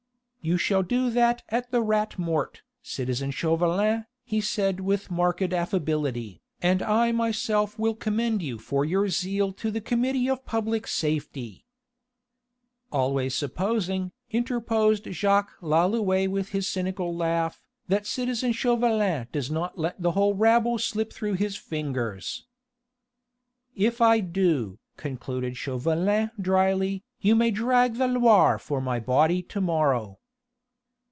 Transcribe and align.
"You 0.43 0.57
shall 0.57 0.81
do 0.81 1.11
that 1.11 1.43
at 1.49 1.69
the 1.69 1.83
Rat 1.83 2.17
Mort, 2.17 2.63
citizen 2.81 3.29
Chauvelin," 3.29 4.07
he 4.23 4.41
said 4.41 4.79
with 4.79 5.11
marked 5.11 5.53
affability, 5.53 6.41
"and 6.63 6.81
I 6.81 7.11
myself 7.11 7.77
will 7.77 7.93
commend 7.93 8.41
you 8.41 8.57
for 8.57 8.83
your 8.83 9.07
zeal 9.07 9.53
to 9.53 9.69
the 9.69 9.79
Committee 9.81 10.27
of 10.27 10.43
Public 10.43 10.87
Safety." 10.87 11.67
"Always 12.91 13.35
supposing," 13.35 14.13
interposed 14.31 15.03
Jacques 15.13 15.55
Lalouët 15.61 16.27
with 16.29 16.49
his 16.49 16.67
cynical 16.67 17.15
laugh, 17.15 17.61
"that 17.87 18.07
citizen 18.07 18.51
Chauvelin 18.51 19.27
does 19.31 19.51
not 19.51 19.77
let 19.77 20.01
the 20.01 20.13
whole 20.13 20.33
rabble 20.33 20.79
slip 20.79 21.13
through 21.13 21.33
his 21.35 21.55
fingers." 21.55 22.47
"If 23.75 24.01
I 24.01 24.21
do," 24.21 24.79
concluded 24.97 25.55
Chauvelin 25.55 26.31
drily, 26.41 27.03
"you 27.19 27.35
may 27.35 27.51
drag 27.51 27.93
the 27.97 28.07
Loire 28.07 28.57
for 28.57 28.81
my 28.81 28.99
body 28.99 29.43
to 29.43 29.61
morrow." 29.61 30.17